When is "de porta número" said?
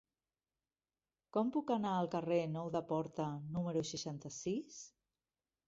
2.77-3.87